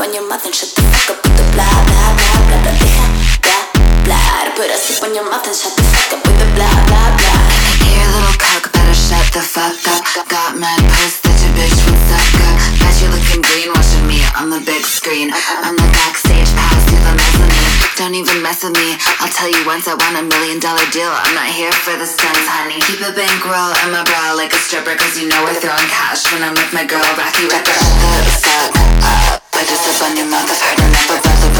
on 0.00 0.14
your 0.14 0.28
mouth 0.28 0.44
and 0.46 0.54
shut 0.54 0.70
the 0.78 0.82
fuck 0.94 1.16
up 1.16 1.18
with 1.26 1.34
the 1.34 1.46
bla 1.58 1.66
bla 1.66 2.04
bla 2.14 2.34
bla 2.46 2.58
bla 2.62 2.72
Deja 2.78 3.06
de 3.42 4.14
hablar, 4.14 4.46
podrás 4.54 4.86
tip 4.86 5.02
on 5.02 5.10
your 5.10 5.26
mouth 5.26 5.42
and 5.42 5.56
shut 5.56 5.74
the 5.74 5.82
fuck 5.82 6.14
up 6.14 6.22
with 6.22 6.38
the 6.38 6.46
bla 6.54 6.70
bla 6.86 7.02
bla 7.18 7.34
Here, 7.82 8.06
little 8.14 8.36
cock, 8.38 8.70
better 8.70 8.94
shut 8.94 9.26
the 9.34 9.42
fuck 9.42 9.74
up. 9.90 10.06
Got 10.30 10.54
mad 10.54 10.78
post 10.94 11.26
that 11.26 11.34
your 11.42 11.50
bitch 11.58 11.74
would 11.82 11.98
suck 12.06 12.30
up. 12.46 12.54
Bet 12.78 12.94
you 13.02 13.10
looking 13.10 13.42
green 13.42 13.74
watching 13.74 14.06
me 14.06 14.22
on 14.38 14.54
the 14.54 14.62
big 14.62 14.86
screen. 14.86 15.34
I'm 15.66 15.74
the 15.74 15.88
backstage 15.90 16.50
pass 16.54 16.82
to 16.88 16.94
the 16.94 17.12
mezzanine. 17.18 17.74
Don't 17.98 18.14
even 18.14 18.38
mess 18.38 18.62
with 18.62 18.78
me. 18.78 18.94
I'll 19.18 19.32
tell 19.34 19.50
you 19.50 19.66
once 19.66 19.90
I 19.90 19.98
want 19.98 20.14
a 20.14 20.22
million 20.22 20.62
dollar 20.62 20.86
deal. 20.94 21.10
I'm 21.10 21.34
not 21.34 21.50
here 21.50 21.74
for 21.74 21.98
the 21.98 22.06
stunts, 22.06 22.46
honey. 22.46 22.78
Keep 22.86 23.02
a 23.02 23.10
bankroll 23.10 23.74
in 23.82 23.90
my 23.90 24.06
bra 24.06 24.38
like 24.38 24.54
a 24.54 24.60
stripper, 24.62 24.94
cause 24.94 25.18
you 25.18 25.26
know 25.26 25.42
we're 25.42 25.58
throwing 25.58 25.90
cash 25.90 26.22
when 26.30 26.46
I'm 26.46 26.54
with 26.54 26.70
my 26.70 26.86
girl, 26.86 27.02
Rakky 27.18 27.50
Ripper. 27.50 27.78
Shut 27.82 28.22
the 28.22 28.34
fuck 28.46 28.70
up. 29.02 29.37
Up. 29.58 29.98
On 30.00 30.16
your 30.16 30.26
mouth. 30.26 30.48
I've 30.48 30.78
heard 30.78 30.78
enough 30.78 31.10
about 31.10 31.42
the 31.42 31.58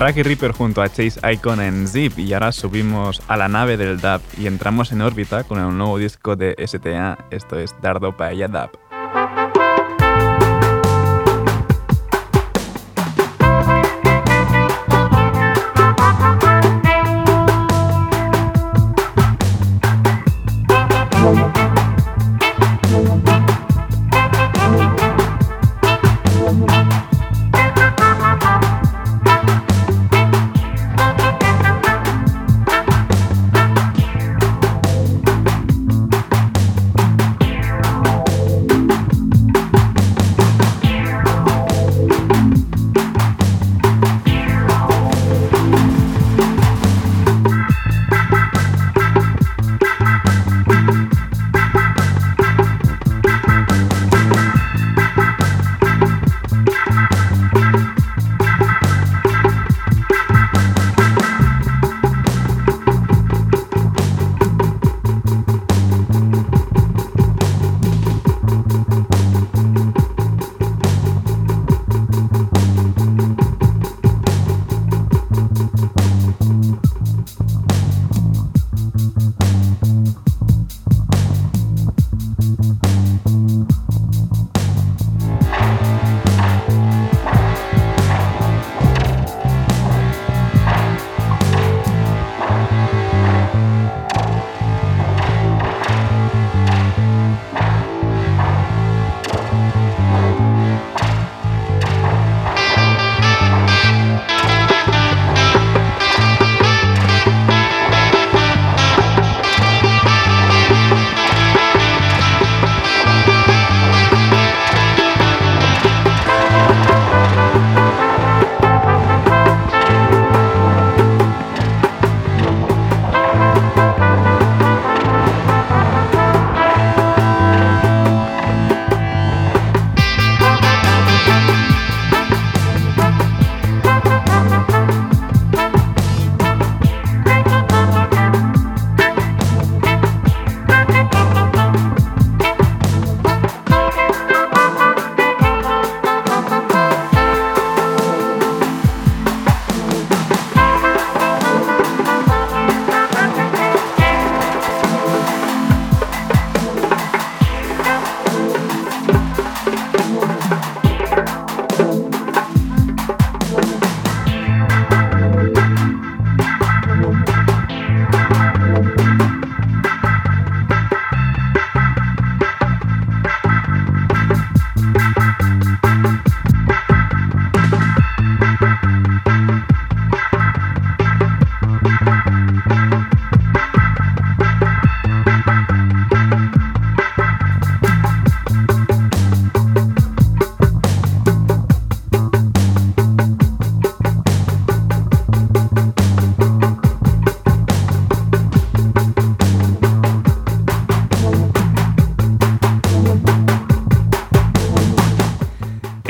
Raggy 0.00 0.22
Reaper 0.22 0.52
junto 0.52 0.80
a 0.80 0.88
Chase 0.88 1.20
Icon 1.30 1.60
en 1.60 1.86
Zip 1.86 2.18
y 2.18 2.32
ahora 2.32 2.52
subimos 2.52 3.20
a 3.28 3.36
la 3.36 3.48
nave 3.48 3.76
del 3.76 4.00
DAP 4.00 4.22
y 4.38 4.46
entramos 4.46 4.92
en 4.92 5.02
órbita 5.02 5.44
con 5.44 5.58
el 5.58 5.76
nuevo 5.76 5.98
disco 5.98 6.36
de 6.36 6.56
STA, 6.66 7.18
esto 7.30 7.58
es 7.58 7.76
Dardo 7.82 8.16
Paella 8.16 8.48
DAP. 8.48 8.89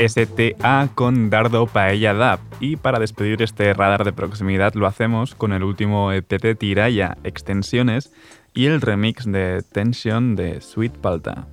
STA 0.07 0.89
con 0.95 1.29
Dardo 1.29 1.67
Paella 1.67 2.13
Dab. 2.13 2.39
Y 2.59 2.75
para 2.75 2.99
despedir 2.99 3.41
este 3.41 3.73
radar 3.73 4.03
de 4.03 4.13
proximidad 4.13 4.73
lo 4.73 4.87
hacemos 4.87 5.35
con 5.35 5.53
el 5.53 5.63
último 5.63 6.11
EPT 6.11 6.57
Tiraya 6.57 7.17
Extensiones 7.23 8.11
y 8.53 8.65
el 8.65 8.81
remix 8.81 9.25
de 9.25 9.63
Tension 9.71 10.35
de 10.35 10.61
Sweet 10.61 10.97
Palta. 10.97 11.47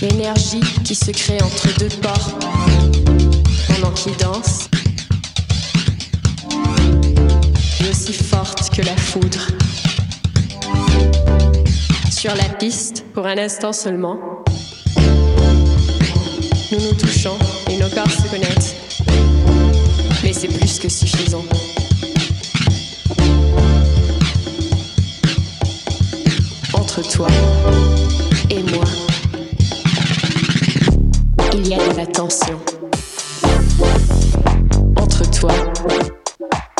Con 0.00 0.06
qui 0.84 0.94
se 0.94 1.10
crée 1.10 1.42
entre 1.42 1.76
deux 1.76 1.88
porcs 1.88 2.38
pendant 3.66 3.90
qu'ils 3.90 4.16
dansent 4.16 4.68
est 7.80 7.90
aussi 7.90 8.12
forte 8.12 8.70
que 8.70 8.82
la 8.82 8.96
foudre. 8.96 9.48
Sur 12.12 12.32
la 12.36 12.44
piste, 12.44 13.06
pour 13.12 13.26
un 13.26 13.38
instant 13.38 13.72
seulement, 13.72 14.44
nous 16.70 16.78
nous 16.80 16.94
touchons 16.94 17.36
et 17.68 17.76
nos 17.78 17.88
corps 17.88 18.08
se 18.08 18.28
connectent. 18.30 18.76
Mais 20.22 20.32
c'est 20.32 20.46
plus 20.46 20.78
que 20.78 20.88
suffisant. 20.88 21.44
Entre 26.72 27.02
toi 27.10 27.26
la. 31.98 32.56
Entre 34.96 35.30
toi 35.30 35.50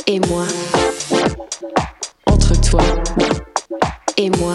et 0.07 0.21
moi. 0.21 0.45
Entre 2.27 2.61
toi 2.61 2.83
et 4.17 4.31
moi. 4.31 4.55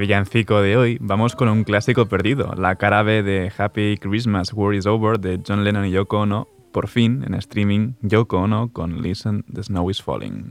Villancico 0.00 0.60
de 0.60 0.76
hoy, 0.76 0.98
vamos 1.00 1.36
con 1.36 1.48
un 1.48 1.62
clásico 1.62 2.06
perdido, 2.06 2.54
la 2.56 2.74
cara 2.76 3.02
B 3.02 3.22
de 3.22 3.52
Happy 3.56 3.98
Christmas, 3.98 4.52
War 4.52 4.74
is 4.74 4.86
Over 4.86 5.20
de 5.20 5.40
John 5.46 5.62
Lennon 5.62 5.84
y 5.86 5.92
Yoko 5.92 6.20
Ono. 6.20 6.48
Por 6.72 6.88
fin, 6.88 7.22
en 7.26 7.34
streaming, 7.34 7.94
Yoko 8.00 8.38
Ono 8.38 8.72
con 8.72 9.02
Listen, 9.02 9.44
the 9.52 9.62
Snow 9.62 9.90
is 9.90 10.02
Falling. 10.02 10.50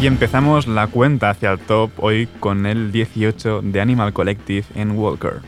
Y 0.00 0.06
empezamos 0.06 0.66
la 0.66 0.86
cuenta 0.88 1.30
hacia 1.30 1.52
el 1.52 1.58
top 1.58 1.90
hoy 1.98 2.28
con 2.40 2.66
el 2.66 2.92
18 2.92 3.62
de 3.62 3.80
Animal 3.80 4.12
Collective 4.12 4.66
en 4.74 4.90
Walker. 4.92 5.40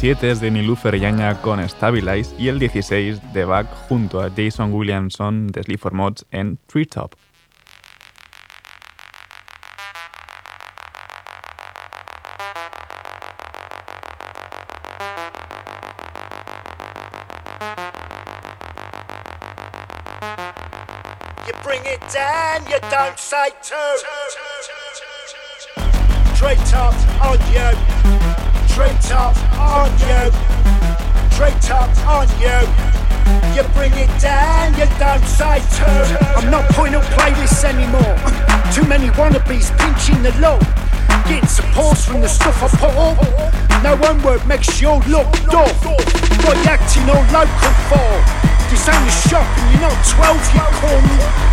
17 0.00 0.30
es 0.30 0.40
de 0.40 0.50
Nilufer 0.50 0.98
Yaña 0.98 1.42
con 1.42 1.60
Stabilize 1.68 2.34
y 2.38 2.48
el 2.48 2.58
16 2.58 3.34
de 3.34 3.44
Back 3.44 3.66
junto 3.86 4.22
a 4.22 4.30
Jason 4.34 4.72
Williamson 4.72 5.48
de 5.48 5.62
Sleaford 5.62 5.92
Mods 5.92 6.24
en 6.30 6.58
Treetop. 6.66 7.14
You 21.46 21.52
bring 21.62 21.82
it 21.84 22.00
down, 22.10 22.64
you 22.70 22.80
don't 22.90 23.18
say 23.18 23.50
two. 23.60 23.76
Treetop 26.36 26.94
on 27.22 27.38
you. 27.52 28.49
Treetop 28.80 29.36
on 29.60 29.90
you. 30.00 30.32
Treetop 31.36 31.92
on 32.08 32.26
you. 32.40 32.56
You 33.54 33.62
bring 33.74 33.92
it 33.92 34.08
down, 34.18 34.72
you 34.72 34.86
don't 34.98 35.22
say 35.26 35.60
two. 35.76 35.84
I'm 36.34 36.50
not 36.50 36.66
putting 36.70 36.94
up 36.94 37.04
playlists 37.12 37.62
anymore. 37.62 38.16
Too 38.72 38.88
many 38.88 39.08
wannabes 39.18 39.68
pinching 39.76 40.22
the 40.22 40.32
low. 40.40 40.58
Getting 41.28 41.46
support 41.46 41.98
from 41.98 42.22
the 42.22 42.28
stuff 42.28 42.62
I 42.62 42.68
put 42.68 42.96
up. 42.96 43.82
No 43.84 43.96
one 43.96 44.22
word 44.22 44.46
makes 44.46 44.80
you 44.80 44.92
look 45.08 45.30
dull. 45.50 45.68
What 45.68 46.56
you 46.56 46.70
acting 46.70 47.10
all 47.10 47.22
local 47.36 47.74
for? 47.90 48.49
A 48.70 49.10
shop 49.26 49.42
and 49.58 49.66
you're 49.74 49.82
not 49.82 49.98
12, 50.06 50.30
you 50.54 50.62
cunt. 50.78 51.02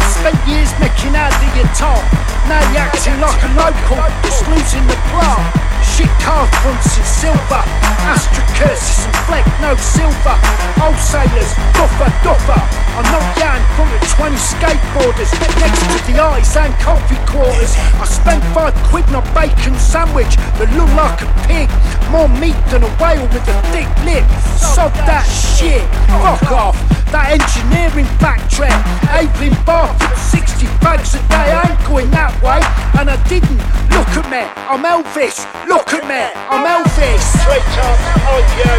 Spent 0.05 0.37
years 0.45 0.69
making 0.77 1.17
out 1.17 1.33
of 1.33 1.49
your 1.57 1.65
top. 1.73 2.05
Now 2.45 2.61
you're 2.69 2.85
acting 2.85 3.17
like 3.17 3.41
a 3.41 3.49
local, 3.57 3.97
just 4.21 4.45
losing 4.45 4.85
the 4.85 4.93
plot. 5.09 5.41
Shit 5.81 6.13
car 6.21 6.45
fronts 6.61 6.93
in 6.93 7.01
silver. 7.01 7.63
Astra 8.05 8.45
curses 8.53 9.09
and 9.09 9.17
fleck, 9.25 9.49
no 9.65 9.73
silver. 9.81 10.37
Old 10.77 10.93
sailors, 11.01 11.57
duffer, 11.73 12.05
duffer. 12.21 12.61
I'm 12.93 13.09
not 13.09 13.25
down 13.33 13.65
front 13.73 13.97
of 13.97 14.05
20 14.13 14.37
skateboarders 14.37 15.33
next 15.57 15.81
to 15.89 16.13
the 16.13 16.21
eyes 16.21 16.53
and 16.53 16.69
coffee 16.85 17.17
quarters. 17.25 17.73
I 17.97 18.05
spent 18.05 18.45
five 18.53 18.77
quid 18.93 19.09
on 19.09 19.25
a 19.25 19.33
bacon 19.33 19.73
sandwich 19.81 20.37
that 20.61 20.69
looked 20.77 20.93
like 20.93 21.25
a 21.25 21.29
pig. 21.49 21.65
More 22.13 22.29
meat 22.37 22.61
than 22.69 22.85
a 22.85 22.91
whale 23.01 23.25
with 23.33 23.41
a 23.49 23.57
thick 23.73 23.89
lip. 24.05 24.21
Sod 24.61 24.93
that 25.09 25.25
shit. 25.25 25.81
Fuck 26.21 26.53
off. 26.53 26.77
That 27.15 27.31
engineering 27.31 28.09
backtrack. 28.19 28.75
Abling 29.07 29.55
bar 29.63 29.87
for 29.95 30.15
60 30.35 30.67
bags 30.83 31.15
a 31.15 31.21
day. 31.31 31.55
I 31.55 31.63
ain't 31.71 31.83
going 31.87 32.11
that 32.11 32.35
way. 32.43 32.59
And 32.99 33.07
I 33.07 33.15
didn't. 33.31 33.63
Look 33.95 34.11
at 34.19 34.27
me. 34.27 34.43
I'm 34.67 34.83
Elvis. 34.83 35.47
Look 35.71 35.95
at 35.95 36.03
me. 36.03 36.23
I'm 36.51 36.67
Elvis. 36.67 37.23
Straight 37.39 37.63
up 37.79 37.99
on 38.27 38.43
you. 38.59 38.73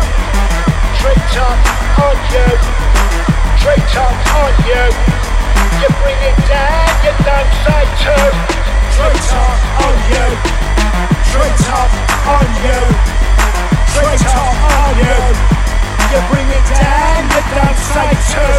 Straight 1.00 1.34
up 1.40 1.56
on 2.04 2.16
you. 2.28 2.46
Straight 3.64 3.92
up 3.96 4.16
on 4.36 4.52
you. 4.68 4.84
You 5.80 5.88
bring 6.04 6.20
it 6.20 6.38
down. 6.44 6.88
You 7.00 7.12
don't 7.24 7.52
say 7.64 7.84
two. 7.96 8.28
Straight 8.92 9.28
up 9.40 9.56
on 9.88 9.96
you. 10.12 10.26
Straight 11.32 11.64
up 11.72 11.92
on 12.28 12.48
you. 12.60 12.80
Straight 13.88 14.26
up 14.36 14.56
on 14.68 14.94
you. 15.00 15.47
You 16.08 16.20
bring 16.32 16.48
it 16.48 16.64
down, 16.72 17.20
you 17.28 17.42
don't 17.52 17.80
say 17.92 18.08
two. 18.32 18.56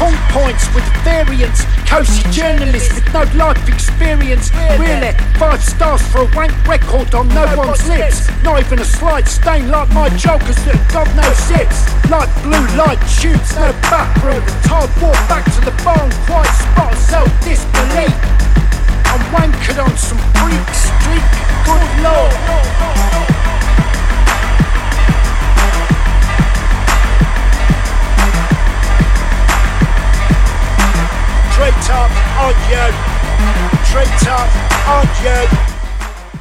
Point 0.00 0.16
points 0.32 0.64
with 0.72 0.84
variants. 1.04 1.60
Cozy 1.84 2.24
journalist 2.32 2.94
with 2.94 3.04
no 3.12 3.28
life 3.36 3.68
experience. 3.68 4.50
Really, 4.80 5.12
five 5.36 5.62
stars 5.62 6.00
for 6.08 6.22
a 6.24 6.30
wank 6.34 6.56
record 6.66 7.14
on 7.14 7.28
no 7.28 7.44
one's 7.54 7.86
lips. 7.86 8.30
Not 8.42 8.60
even 8.60 8.78
a 8.78 8.84
slight 8.84 9.28
stain 9.28 9.70
like 9.70 9.92
my 9.92 10.08
jokers 10.16 10.56
that 10.64 10.80
got 10.88 11.04
no 11.12 11.28
zips. 11.44 11.84
Like 12.08 12.32
blue 12.40 12.64
light 12.80 13.00
tubes, 13.20 13.52
no 13.60 13.76
bathroom. 13.92 14.40
Tired 14.64 14.88
walk 14.96 15.20
back 15.28 15.44
to 15.44 15.60
the 15.68 15.76
barn, 15.84 16.08
quiet 16.24 16.48
spot 16.56 16.92
of 16.92 16.98
self 16.98 17.28
disbelief. 17.44 18.16
I'm 19.04 19.20
wankered 19.36 19.84
on 19.84 19.92
some 20.00 20.18
freak 20.40 20.64
street. 20.72 21.28
Good 21.68 21.84
lord. 22.00 22.32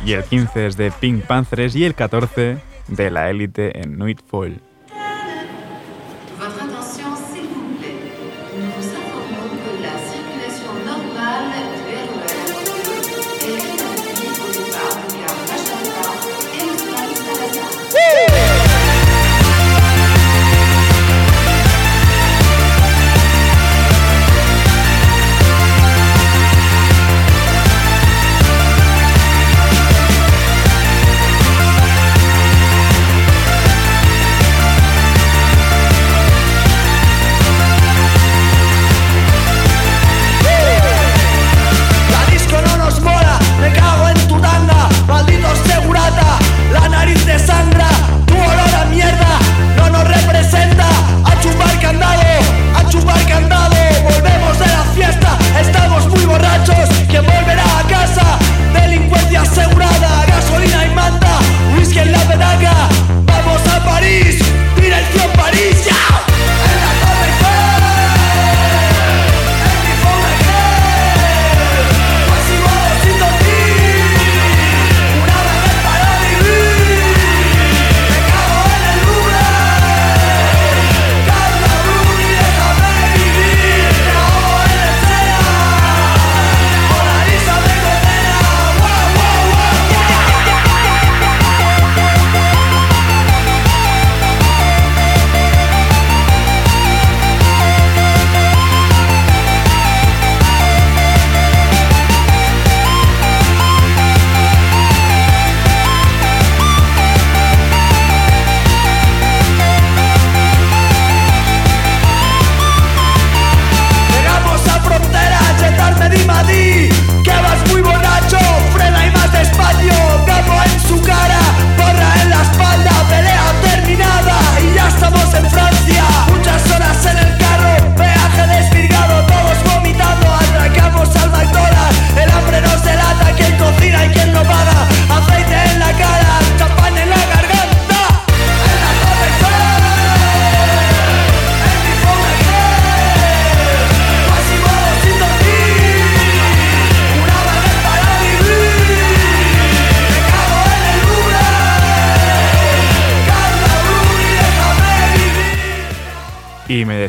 Y 0.05 0.13
el 0.13 0.23
15 0.23 0.67
es 0.67 0.77
de 0.77 0.91
Pink 0.91 1.23
Panthers 1.23 1.75
y 1.75 1.85
el 1.85 1.95
14 1.95 2.57
de 2.89 3.11
la 3.11 3.29
élite 3.29 3.79
en 3.79 3.97
Nuitfoil. 3.97 4.61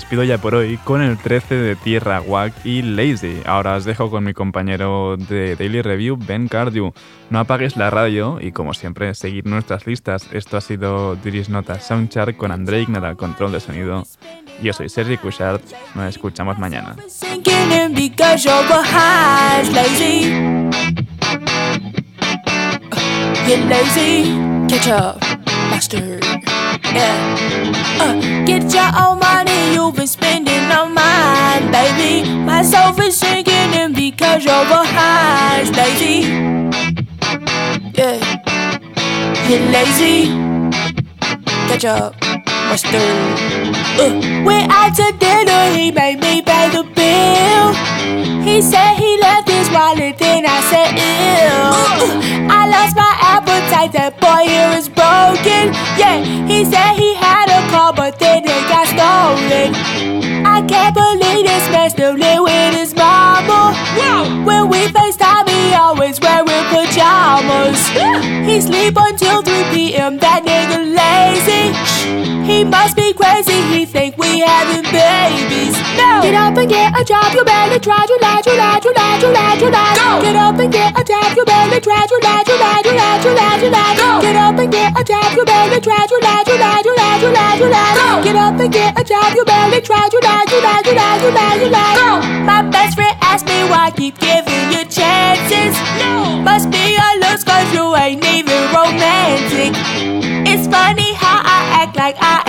Despido 0.07 0.23
ya 0.23 0.39
por 0.39 0.55
hoy 0.55 0.77
con 0.85 1.03
el 1.03 1.19
13 1.19 1.57
de 1.57 1.75
Tierra 1.75 2.21
Wack 2.21 2.65
y 2.65 2.81
Lazy. 2.81 3.41
Ahora 3.45 3.75
os 3.75 3.85
dejo 3.85 4.09
con 4.09 4.23
mi 4.23 4.35
compañero 4.35 5.17
de 5.17 5.57
Daily 5.57 5.83
Review, 5.83 6.17
Ben 6.17 6.47
Cardew. 6.47 6.93
No 7.29 7.41
apagues 7.41 7.77
la 7.77 7.91
radio 7.91 8.39
y 8.41 8.53
como 8.53 8.73
siempre, 8.73 9.13
seguid 9.17 9.47
nuestras 9.47 9.85
listas. 9.85 10.29
Esto 10.31 10.59
ha 10.59 10.61
sido 10.61 11.17
Diris 11.17 11.49
Nota 11.49 11.81
Soundchart 11.81 12.37
con 12.37 12.53
André 12.53 12.83
Ignara 12.83 13.09
al 13.09 13.17
control 13.17 13.51
de 13.51 13.59
sonido. 13.59 14.05
Yo 14.63 14.73
soy 14.73 14.89
Sergi 14.89 15.17
Cushart. 15.17 15.65
Nos 15.97 16.11
escuchamos 16.11 16.57
mañana. 16.57 16.95
Get 23.45 23.69
lazy, 23.69 24.33
catch 24.69 24.87
up, 24.87 25.19
master. 25.71 26.21
Yeah. 26.97 28.01
Uh, 28.01 28.45
get 28.47 28.73
your 28.73 28.91
own 29.03 29.19
money, 29.19 29.75
you've 29.75 29.95
been 29.97 30.07
spending 30.07 30.65
on 30.73 30.95
mine, 30.95 31.71
baby. 31.71 32.29
Myself 32.31 32.99
is 33.01 33.17
sinking 33.17 33.73
in 33.75 33.93
because 33.93 34.45
you're 34.45 34.65
behind, 34.65 35.77
lazy. 35.77 36.17
Yeah. 37.93 38.17
Get 39.49 39.63
lazy, 39.71 40.33
catch 41.69 41.85
up, 41.85 42.15
master. 42.69 42.99
Uh, 44.03 44.43
we're 44.45 44.67
out 44.71 44.95
to 44.95 45.07
dinner, 45.19 45.63
he 45.77 45.91
made 45.91 46.21
me 46.21 46.43
pay 46.43 46.69
the 46.71 46.83
bill. 46.99 47.67
He 48.43 48.61
said 48.63 48.95
he 48.97 49.19
left 49.21 49.49
his 49.49 49.71
wallet, 49.71 50.19
then 50.19 50.45
I 50.47 50.61
said, 50.71 50.91
ew. 50.99 52.51
I 52.51 52.69
lost 52.69 52.95
my 52.97 53.13
appetite, 53.35 53.93
that 53.93 54.19
boy 54.21 54.43
here 54.51 54.73
is 54.79 54.89
broken. 54.89 55.75
Yeah, 56.01 56.19
he 56.47 56.65
said 56.65 56.95
he 56.95 57.15
had 57.15 57.49
a 57.51 57.63
car, 57.71 57.93
but 57.93 58.19
then 58.19 58.45
it 58.45 58.63
got 58.71 58.87
stolen. 58.95 59.75
I 60.47 60.63
can't 60.67 60.95
believe 60.95 61.47
this 61.47 61.67
man 61.71 61.91
still 61.91 62.15
live 62.15 62.43
with 62.43 62.75
his 62.75 62.95
mama. 62.95 63.75
When 64.47 64.69
we 64.69 64.87
FaceTime, 64.87 65.49
he 65.49 65.75
always 65.75 66.21
wearing 66.21 66.67
pajamas. 66.71 67.81
He 68.47 68.61
sleep 68.61 68.95
until 68.97 69.43
3 69.43 69.53
p.m., 69.73 70.19
that 70.19 70.45
nigga 70.47 70.81
lazy. 71.01 71.75
He 72.47 72.63
must 72.71 72.97
be 72.97 73.13
crazy, 73.13 73.61
he 73.73 73.87
think 73.87 74.17
we 74.19 74.41
having 74.41 74.83
babies. 74.91 75.75
No. 75.97 76.23
Get 76.23 76.35
up 76.35 76.57
and 76.57 76.69
get 76.69 76.93
a 76.99 77.05
job, 77.05 77.33
you 77.35 77.45
better 77.45 77.79
try, 77.79 78.05
you 78.09 78.19
lie, 78.21 78.43
you 78.45 78.57
lie, 78.57 78.81
you 78.83 78.93
lie, 78.93 79.19
you 79.23 79.31
lie, 79.33 79.57
you 79.61 79.71
lie. 79.71 79.95
Go. 79.97 80.23
Get 80.23 80.37
up 80.37 80.59
and 80.59 80.73
get 80.73 80.99
a 80.99 81.05
job, 81.05 81.37
you 81.37 81.45
better 81.45 81.81
try, 81.81 82.07
you 82.11 82.19
lie, 82.21 82.45
you 82.47 82.59
lie, 82.59 82.83
you 82.85 82.93
lie, 82.93 83.21
you 83.23 83.33
lie, 83.35 83.57
you 83.63 83.71
lie. 83.71 83.97
Go. 83.97 84.21
Get 84.23 84.37
up 84.37 84.59
and 84.59 84.73
get 84.73 84.99
a 84.99 85.05
job, 85.05 85.31
you 85.37 85.45
better 85.45 85.81
try, 85.81 86.07
you 86.11 86.21
lie, 86.21 86.45
you 86.47 86.59
lie, 86.59 86.83
you 86.85 86.95
lie, 86.97 87.19
you 87.23 87.31
lie, 87.31 87.57
you 87.57 87.69
lie. 87.71 87.95
Go. 87.97 88.25
Get 88.25 88.37
up 88.37 88.61
and 88.61 88.73
get 88.73 89.01
a 89.01 89.05
job, 89.05 89.35
you 89.35 89.45
better 89.45 89.81
try, 89.81 90.09
you 90.13 90.21
lie, 90.21 90.45
you 90.51 90.61
lie, 90.61 90.83
you 90.85 90.95
lie, 90.95 91.17
you 91.23 91.31
lie, 91.31 91.57
you 91.63 91.69
lie. 91.71 91.95
Go. 91.97 92.11
My 92.45 92.63
best 92.63 92.97
friend 92.97 93.17
asked 93.23 93.47
me 93.47 93.63
why 93.71 93.87
I 93.87 93.91
keep 93.91 94.19
giving 94.19 94.73
you 94.73 94.83
chances. 94.91 95.75
No. 96.03 96.43
Must 96.43 96.71
be 96.71 96.95
your 96.99 97.15
looks 97.21 97.45
cause 97.45 97.73
you 97.73 97.95
ain't 97.97 98.25
even 98.25 98.61
romantic. 98.75 99.73
It's 100.47 100.67
funny 100.69 101.13
how 101.15 101.43
I 101.43 101.83
act 101.83 101.97
like 101.97 102.17
I 102.21 102.46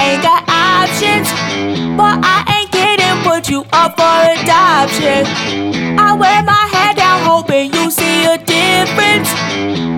up 3.72 3.96
for 3.98 4.18
adoption. 4.38 5.26
I 6.00 6.14
wear 6.14 6.44
my 6.44 6.68
head 6.72 6.98
down, 6.98 7.24
hoping 7.24 7.74
you 7.74 7.92
see 7.92 8.26
a 8.26 8.38
difference. 8.38 9.30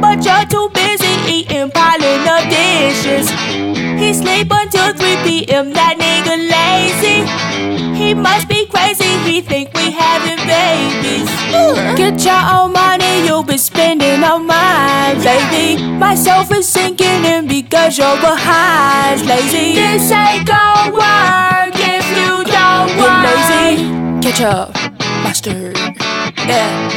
But 0.01 0.23
you're 0.23 0.45
too 0.45 0.69
busy 0.73 1.13
eating, 1.27 1.69
piling 1.71 2.27
up 2.27 2.43
dishes. 2.49 3.29
He 3.99 4.13
sleep 4.13 4.47
until 4.51 4.93
3 4.93 5.15
p.m., 5.23 5.73
that 5.73 5.95
nigga 5.99 6.35
lazy. 6.55 7.27
He 7.97 8.13
must 8.13 8.47
be 8.47 8.65
crazy, 8.65 9.11
he 9.27 9.41
think 9.41 9.73
we 9.73 9.91
having 9.91 10.39
babies. 10.47 11.29
Get 11.97 12.23
your 12.23 12.41
own 12.55 12.71
money, 12.71 13.27
you've 13.27 13.45
been 13.45 13.57
spending 13.57 14.23
on 14.23 14.47
mine, 14.47 15.21
baby. 15.21 15.83
Myself 15.83 16.51
is 16.51 16.67
sinking 16.67 17.25
in 17.25 17.47
because 17.47 17.97
you're 17.97 18.19
behind, 18.21 19.25
lazy. 19.27 19.75
This 19.75 20.11
ain't 20.11 20.47
gon' 20.47 20.93
work 20.93 21.68
if 23.39 23.49
you 23.49 23.55
don't 23.55 24.21
lazy, 24.21 24.21
catch 24.21 24.41
up, 24.41 24.73
master. 25.23 25.71
Yeah. 26.47 26.89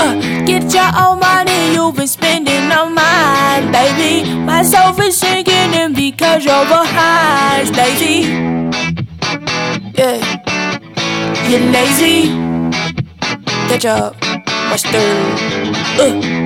Uh, 0.00 0.46
get 0.46 0.72
your 0.72 0.90
own 0.96 1.18
money, 1.20 1.74
you've 1.74 1.96
been 1.96 2.06
spending 2.06 2.70
on 2.72 2.94
mine, 2.94 3.72
baby. 3.72 4.30
My 4.44 4.62
soul 4.62 4.98
is 5.00 5.16
sinking 5.16 5.74
in 5.74 5.92
because 5.94 6.44
you're 6.44 6.64
behind, 6.66 7.76
lazy. 7.76 8.28
Yeah. 9.94 10.18
You're 11.48 11.70
lazy. 11.70 12.28
Catch 13.68 13.84
up, 13.86 14.16
mustard. 14.70 14.94
Uh. 15.98 16.45